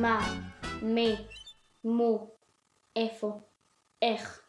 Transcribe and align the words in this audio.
מה, 0.00 0.20
מי, 0.82 1.16
מו, 1.84 2.30
איפה, 2.96 3.40
איך, 4.02 4.42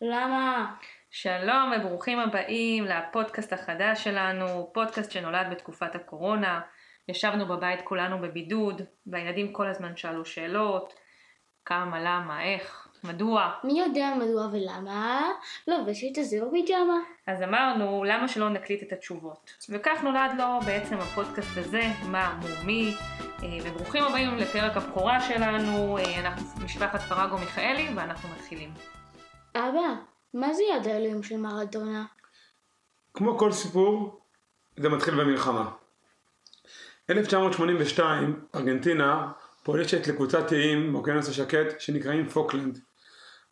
למה? 0.00 0.74
שלום 1.10 1.72
וברוכים 1.76 2.18
הבאים 2.18 2.84
לפודקאסט 2.84 3.52
החדש 3.52 4.04
שלנו, 4.04 4.70
פודקאסט 4.74 5.10
שנולד 5.10 5.46
בתקופת 5.50 5.94
הקורונה. 5.94 6.60
ישבנו 7.08 7.46
בבית 7.46 7.80
כולנו 7.84 8.20
בבידוד, 8.20 8.82
והילדים 9.06 9.52
כל 9.52 9.66
הזמן 9.66 9.96
שאלו 9.96 10.24
שאלות, 10.24 10.94
כמה, 11.64 12.00
למה, 12.00 12.44
איך, 12.44 12.87
מדוע. 13.04 13.50
מי 13.64 13.80
יודע 13.80 14.14
מדוע 14.18 14.48
ולמה? 14.52 15.30
לובשת 15.68 16.18
את 16.18 16.24
זה 16.24 16.38
בפיג'מה. 16.46 16.98
אז 17.26 17.42
אמרנו, 17.42 18.04
למה 18.04 18.28
שלא 18.28 18.48
נקליט 18.48 18.82
את 18.82 18.92
התשובות? 18.92 19.50
וכך 19.68 20.02
נולד 20.02 20.30
לו 20.38 20.60
בעצם 20.66 20.96
הפודקאסט 20.98 21.56
הזה, 21.56 21.82
מה, 22.08 22.40
מו, 22.42 22.66
מי, 22.66 22.94
אה, 23.42 23.48
וברוכים 23.64 24.04
הבאים 24.04 24.36
לפרק 24.36 24.76
הבכורה 24.76 25.20
שלנו, 25.20 25.98
אה, 25.98 26.20
אנחנו 26.20 26.64
משפחת 26.64 27.00
פרגו 27.00 27.38
מיכאלי, 27.38 27.88
ואנחנו 27.94 28.28
מתחילים. 28.28 28.70
אבא, 29.54 29.94
מה 30.34 30.54
זה 30.54 30.62
יד 30.62 30.86
האלוהים 30.86 31.22
של 31.22 31.36
מרדונה? 31.36 32.04
כמו 33.14 33.38
כל 33.38 33.52
סיפור, 33.52 34.20
זה 34.76 34.88
מתחיל 34.88 35.14
במלחמה. 35.14 35.70
1982, 37.10 38.40
ארגנטינה 38.54 39.32
פולשת 39.62 40.06
לקבוצת 40.06 40.52
איים 40.52 40.92
באוקיינוס 40.92 41.28
השקט 41.28 41.80
שנקראים 41.80 42.28
פוקלנד. 42.28 42.78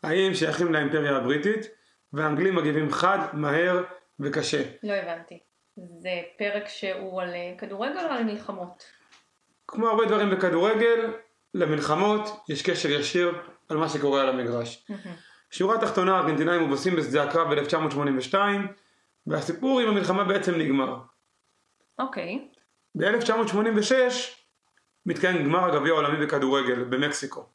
האיים 0.03 0.35
שייכים 0.35 0.73
לאימפריה 0.73 1.17
הבריטית, 1.17 1.67
והאנגלים 2.13 2.55
מגיבים 2.55 2.91
חד, 2.91 3.19
מהר 3.33 3.83
וקשה. 4.21 4.63
לא 4.83 4.93
הבנתי. 4.93 5.39
זה 5.77 6.11
פרק 6.39 6.69
שהוא 6.69 7.23
על 7.23 7.35
אה, 7.35 7.55
כדורגל 7.59 8.07
או 8.07 8.11
על 8.11 8.25
מלחמות? 8.25 8.85
כמו 9.69 9.89
הרבה 9.89 10.05
דברים 10.05 10.31
בכדורגל, 10.31 11.13
למלחמות 11.55 12.45
יש 12.49 12.63
קשר 12.63 12.91
ישיר 12.91 13.33
על 13.69 13.77
מה 13.77 13.89
שקורה 13.89 14.21
על 14.23 14.29
המגרש. 14.29 14.87
שורה 15.51 15.81
תחתונה, 15.81 16.17
הארגנטינאים 16.17 16.61
מובסים 16.61 16.97
בשדה 16.97 17.23
הקרב 17.23 17.55
ב-1982, 17.55 18.35
והסיפור 19.27 19.81
עם 19.81 19.89
המלחמה 19.89 20.25
בעצם 20.25 20.55
נגמר. 20.55 20.99
אוקיי. 21.99 22.49
ב-1986 22.95 23.93
מתקיים 25.07 25.45
גמר 25.45 25.65
הגביע 25.65 25.93
העולמי 25.93 26.27
בכדורגל 26.27 26.85
במקסיקו. 26.85 27.49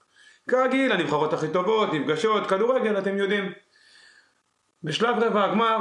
כרגיל, 0.52 0.92
הנבחרות 0.92 1.34
הכי 1.34 1.48
טובות, 1.48 1.94
נפגשות, 1.94 2.48
כדורגל, 2.48 3.00
אתם 3.00 3.18
יודעים. 3.18 3.52
בשלב 4.84 5.24
רבע 5.24 5.44
הגמר, 5.44 5.78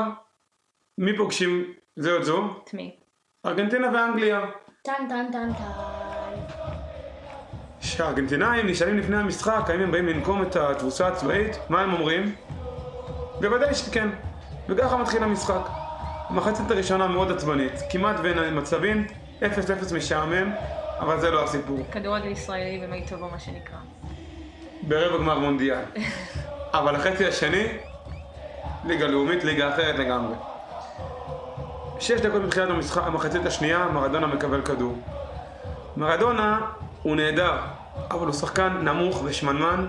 מי 0.99 1.17
פוגשים 1.17 1.73
זה 1.97 2.17
את 2.17 2.25
זו? 2.25 2.63
את 2.65 2.75
מי? 2.75 2.97
ארגנטינה 3.47 3.91
ואנגליה. 3.95 4.41
טן 4.83 4.93
טן 5.09 5.27
טן 5.33 5.53
טן. 5.53 5.65
כשהארגנטינאים 7.81 8.67
נשאלים 8.67 8.99
לפני 8.99 9.17
המשחק 9.17 9.71
האם 9.71 9.81
הם 9.81 9.91
באים 9.91 10.07
לנקום 10.07 10.43
את 10.43 10.57
התבוסה 10.57 11.09
הצבאית, 11.09 11.59
מה 11.69 11.81
הם 11.81 11.93
אומרים? 11.93 12.35
בוודאי 13.41 13.75
שכן. 13.75 14.09
וככה 14.69 14.97
מתחיל 14.97 15.23
המשחק. 15.23 15.69
המחצית 16.29 16.71
הראשונה 16.71 17.07
מאוד 17.07 17.31
עצבנית, 17.31 17.73
כמעט 17.91 18.21
בין 18.21 18.59
מצבים, 18.59 19.07
0-0 19.41 19.45
משעמם, 19.97 20.53
אבל 21.01 21.21
זה 21.21 21.31
לא 21.31 21.45
הסיפור. 21.45 21.79
כדורגל 21.93 22.29
ישראלי 22.29 22.81
במיטבו 22.87 23.29
מה 23.29 23.39
שנקרא. 23.39 23.79
ברבע 24.83 25.19
גמר 25.19 25.39
מונדיאל. 25.39 25.85
אבל 26.73 26.97
החצי 26.97 27.27
השני, 27.27 27.67
ליגה 28.85 29.07
לאומית, 29.07 29.45
ליגה 29.45 29.75
אחרת 29.75 29.99
לגמרי. 29.99 30.35
שש 32.01 32.21
דקות 32.21 32.43
מתחילת 32.43 32.71
המשחק, 32.71 33.03
המחצית 33.07 33.47
השנייה, 33.47 33.89
מרדונה 33.89 34.27
מקבל 34.27 34.63
כדור. 34.63 34.99
מרדונה 35.97 36.61
הוא 37.03 37.17
נהדר, 37.17 37.57
אבל 38.11 38.27
הוא 38.27 38.35
שחקן 38.35 38.69
נמוך 38.69 39.23
ושמנמן, 39.25 39.87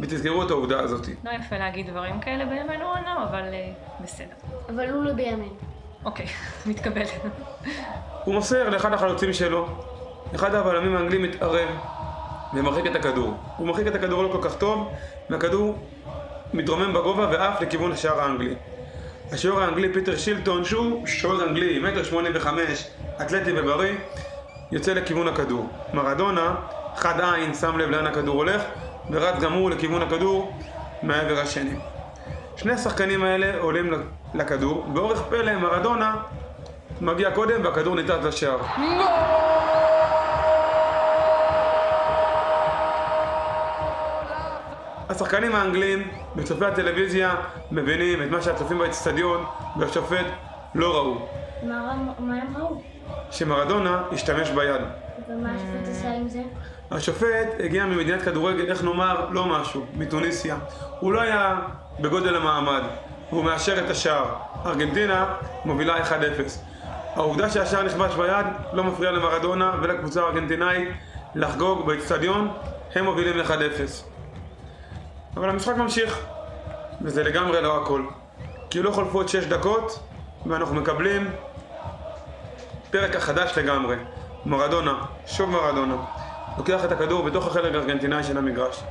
ותזכרו 0.00 0.42
את 0.42 0.50
העובדה 0.50 0.80
הזאת. 0.80 1.06
לא 1.24 1.30
יפה 1.30 1.58
להגיד 1.58 1.90
דברים 1.90 2.20
כאלה 2.20 2.44
בימינו 2.44 2.94
אנו, 2.96 3.24
אבל 3.28 3.42
אה, 3.52 3.72
בסדר. 4.00 4.34
אבל 4.68 4.90
הוא 4.90 5.04
לא 5.04 5.12
בימינו. 5.12 5.54
אוקיי, 6.04 6.26
מתקבל. 6.66 7.04
הוא 8.24 8.34
מוסר 8.34 8.68
לאחד 8.68 8.92
החלוצים 8.92 9.32
שלו, 9.32 9.68
אחד 10.34 10.54
הבלמים 10.54 10.96
האנגלים 10.96 11.22
מתערב 11.22 11.68
ומרחיק 12.54 12.86
את 12.86 12.96
הכדור. 12.96 13.34
הוא 13.56 13.66
מרחיק 13.66 13.86
את 13.86 13.94
הכדור 13.94 14.22
לא 14.22 14.28
כל 14.32 14.48
כך 14.48 14.56
טוב, 14.56 14.88
והכדור 15.30 15.78
מתרומם 16.54 16.92
בגובה 16.92 17.26
ועף 17.30 17.60
לכיוון 17.60 17.92
השער 17.92 18.20
האנגלי. 18.20 18.54
השוער 19.32 19.62
האנגלי 19.62 19.92
פיטר 19.92 20.16
שילטון, 20.16 20.64
שהוא 20.64 21.06
שוער 21.06 21.44
אנגלי, 21.48 21.78
מטר 21.78 22.02
שמונים 22.02 22.32
וחמש, 22.34 22.86
אתלטי 23.20 23.50
ובריא, 23.56 23.92
יוצא 24.72 24.92
לכיוון 24.92 25.28
הכדור. 25.28 25.68
מרדונה, 25.94 26.54
חד 26.96 27.20
עין, 27.20 27.54
שם 27.54 27.78
לב 27.78 27.90
לאן 27.90 28.06
הכדור 28.06 28.36
הולך, 28.36 28.62
ורץ 29.10 29.40
גם 29.40 29.52
הוא 29.52 29.70
לכיוון 29.70 30.02
הכדור 30.02 30.52
מהעבר 31.02 31.38
השני. 31.38 31.74
שני 32.56 32.72
השחקנים 32.72 33.22
האלה 33.22 33.58
עולים 33.58 33.92
לכדור, 34.34 34.84
באורך 34.92 35.22
פלא 35.22 35.56
מרדונה 35.56 36.16
מגיע 37.00 37.30
קודם 37.30 37.64
והכדור 37.64 37.96
ניתת 37.96 38.24
לשער. 38.24 38.58
השחקנים 45.10 45.54
האנגלים 45.54 46.08
בצופי 46.36 46.64
הטלוויזיה 46.64 47.34
מבינים 47.70 48.22
את 48.22 48.30
מה 48.30 48.42
שהצופים 48.42 48.78
באצטדיון 48.78 49.44
והשופט 49.78 50.26
לא 50.74 50.94
ראו, 50.96 51.28
מה 51.62 51.94
מה 52.18 52.34
הם 52.34 52.56
ראו? 52.56 52.82
שמרדונה 53.30 54.02
השתמש 54.12 54.50
ביד. 54.50 54.80
ומה 55.28 55.48
השופט 55.54 55.88
עשה 55.90 56.12
עם 56.12 56.28
זה? 56.28 56.42
השופט 56.90 57.48
הגיע 57.64 57.86
ממדינת 57.86 58.22
כדורגל, 58.22 58.70
איך 58.70 58.84
נאמר, 58.84 59.28
לא 59.30 59.46
משהו, 59.46 59.86
מתוניסיה. 59.94 60.56
הוא 61.00 61.12
לא 61.12 61.20
היה 61.20 61.60
בגודל 62.00 62.36
המעמד, 62.36 62.82
והוא 63.30 63.44
מאשר 63.44 63.84
את 63.84 63.90
השער. 63.90 64.34
ארגנטינה 64.66 65.34
מובילה 65.64 66.04
1-0. 66.04 66.12
העובדה 67.14 67.50
שהשער 67.50 67.82
נכבש 67.82 68.14
ביד 68.14 68.46
לא 68.72 68.84
מפריע 68.84 69.10
למרדונה 69.10 69.72
ולקבוצה 69.82 70.22
הארגנטינאית 70.22 70.88
לחגוג 71.34 71.86
באצטדיון, 71.86 72.50
הם 72.94 73.04
מובילים 73.04 73.40
1-0. 73.40 73.50
אבל 75.36 75.48
המשחק 75.48 75.76
ממשיך, 75.76 76.18
וזה 77.02 77.24
לגמרי 77.24 77.62
לא 77.62 77.82
הכל. 77.82 78.02
לא 78.74 78.90
חולפות 78.90 79.28
6 79.28 79.44
דקות, 79.44 79.98
ואנחנו 80.46 80.74
מקבלים 80.74 81.30
פרק 82.90 83.16
החדש 83.16 83.58
לגמרי. 83.58 83.96
מרדונה, 84.46 84.94
שוב 85.26 85.50
מרדונה, 85.50 85.96
לוקח 86.58 86.84
את 86.84 86.92
הכדור 86.92 87.22
בתוך 87.22 87.46
החלק 87.46 87.74
הארגנטינאי 87.74 88.24
של 88.24 88.38
המגרש. 88.38 88.82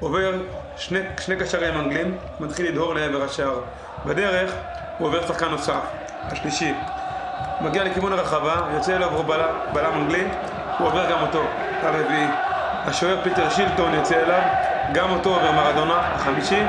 עובר 0.00 0.32
שני, 0.76 1.00
שני 1.20 1.36
קשרים 1.36 1.74
אנגלים, 1.74 2.18
מתחיל 2.40 2.68
לדהור 2.68 2.94
לעבר 2.94 3.22
השער. 3.22 3.60
בדרך 4.06 4.52
הוא 4.98 5.08
עובר 5.08 5.26
שחקן 5.26 5.48
נוסף, 5.48 5.80
השלישי. 6.22 6.74
מגיע 7.60 7.84
לכיוון 7.84 8.12
הרחבה, 8.12 8.68
יוצא 8.74 8.96
אליו 8.96 9.22
בלם, 9.22 9.54
בלם 9.72 9.92
אנגלי, 9.92 10.24
הוא 10.78 10.88
עובר 10.88 11.10
גם 11.10 11.22
אותו, 11.22 11.42
הרביעי. 11.82 12.26
השוער 12.86 13.22
פיטר 13.22 13.50
שילטון 13.50 13.94
יוצא 13.94 14.22
אליו, 14.22 14.42
גם 14.92 15.10
אותו 15.10 15.30
עובר 15.34 15.52
מרדונה, 15.52 15.98
החמישי, 16.14 16.62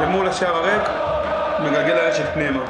ומול 0.00 0.28
השער 0.28 0.56
הריק, 0.56 0.82
מגלגל 1.60 1.98
הרשת 1.98 2.24
פנימה. 2.34 2.60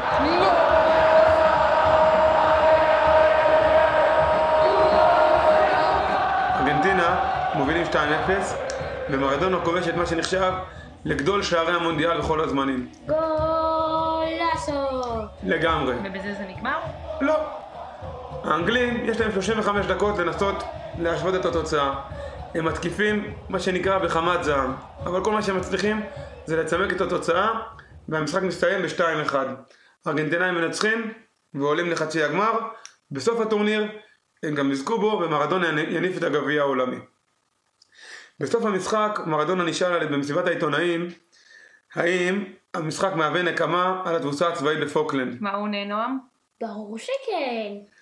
ארגנטינה 6.61 7.17
מובילים 7.55 7.87
2-0, 7.93 7.97
ומרדונה 9.11 9.57
כובש 9.65 9.89
את 9.89 9.97
מה 9.97 10.07
שנחשב 10.07 10.53
לגדול 11.05 11.43
שערי 11.43 11.75
המונדיאל 11.77 12.19
בכל 12.19 12.41
הזמנים. 12.41 12.89
גולאסו! 13.07 14.73
לגמרי. 15.45 15.95
ובזה 16.05 16.35
זה 16.35 16.45
נגמר? 16.49 16.79
לא. 17.21 17.35
האנגלים, 18.45 19.05
יש 19.05 19.21
להם 19.21 19.33
35 19.33 19.87
דקות 19.87 20.19
לנסות 20.19 20.63
להשוות 20.99 21.35
את 21.35 21.45
התוצאה. 21.45 22.01
הם 22.55 22.65
מתקיפים, 22.65 23.35
מה 23.49 23.61
שנקרא, 23.61 23.99
בחמת 23.99 24.45
זעם. 24.45 24.75
אבל 24.99 25.25
כל 25.25 25.33
מה 25.33 25.43
שהם 25.43 25.57
מצליחים 25.57 26.03
זה 26.47 26.57
לצמק 26.63 26.93
את 26.93 27.01
התוצאה, 27.01 27.61
והמשחק 28.09 28.43
מסתיים 28.43 28.83
ב-2-1. 28.83 29.35
הארגנטינאים 30.07 30.55
מנצחים 30.55 31.13
ועולים 31.55 31.91
לחצי 31.91 32.23
הגמר. 32.23 32.59
בסוף 33.11 33.41
הטורניר 33.41 33.89
הם 34.43 34.55
גם 34.55 34.73
יזכו 34.73 34.99
בו, 34.99 35.21
ומרדונה 35.25 35.81
יניף 35.81 36.19
את 36.19 36.23
הגביע 36.23 36.63
העולמי. 36.63 36.99
בסוף 38.41 38.65
המשחק 38.65 39.19
מרדונה 39.27 39.65
נשאל 39.65 40.07
במסיבת 40.07 40.47
העיתונאים 40.47 41.09
האם 41.95 42.45
המשחק 42.75 43.13
מהווה 43.15 43.43
נקמה 43.43 44.03
על 44.05 44.17
התבוסה 44.17 44.49
הצבאית 44.49 44.81
בפוקלנד. 44.81 45.37
מה 45.41 45.55
הוא 45.55 45.63
עונה 45.63 45.85
נועם? 45.85 46.19
ברור 46.61 46.99
שכן. 46.99 47.98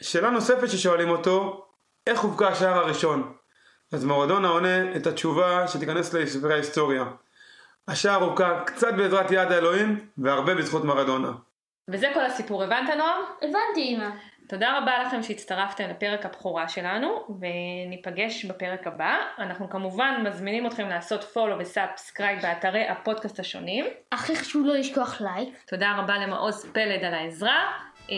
שאלה 0.00 0.30
נוספת 0.30 0.70
ששואלים 0.70 1.10
אותו, 1.10 1.66
איך 2.06 2.20
הובקע 2.20 2.48
השער 2.48 2.78
הראשון? 2.78 3.32
אז 3.92 4.04
מרדונה 4.04 4.48
עונה 4.48 4.96
את 4.96 5.06
התשובה 5.06 5.68
שתיכנס 5.68 6.14
לספרי 6.14 6.52
ההיסטוריה. 6.52 7.04
השער 7.88 8.22
הובקע 8.22 8.64
קצת 8.64 8.94
בעזרת 8.94 9.30
יד 9.30 9.52
האלוהים 9.52 10.08
והרבה 10.18 10.54
בזכות 10.54 10.84
מרדונה. 10.84 11.32
וזה 11.88 12.10
כל 12.14 12.24
הסיפור, 12.24 12.62
הבנת 12.62 12.88
נועם? 12.96 13.22
הבנתי 13.42 13.80
אמא. 13.80 14.08
תודה 14.48 14.78
רבה 14.78 15.02
לכם 15.02 15.22
שהצטרפתם 15.22 15.90
לפרק 15.90 16.26
הבכורה 16.26 16.68
שלנו, 16.68 17.26
וניפגש 17.40 18.44
בפרק 18.44 18.86
הבא. 18.86 19.16
אנחנו 19.38 19.70
כמובן 19.70 20.22
מזמינים 20.26 20.66
אתכם 20.66 20.88
לעשות 20.88 21.24
follow 21.24 21.58
ו 21.58 21.66
subscribe 21.66 22.42
באתרי 22.42 22.88
הפודקאסט 22.88 23.40
השונים. 23.40 23.84
הכי 24.12 24.36
חשוב 24.36 24.66
לא 24.66 24.74
לשכוח 24.74 25.20
לייק. 25.20 25.54
תודה 25.66 25.96
רבה 25.98 26.18
למעוז 26.18 26.66
פלד 26.72 27.04
על 27.04 27.14
העזרה. 27.14 27.72
אה, 28.10 28.16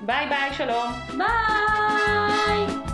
ביי 0.00 0.28
ביי, 0.28 0.54
שלום. 0.54 0.92
ביי! 1.18 2.91